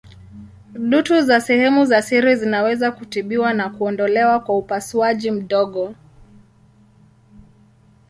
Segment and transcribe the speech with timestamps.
[0.73, 5.95] Dutu za sehemu za siri zinaweza kutibiwa na kuondolewa kwa upasuaji mdogo.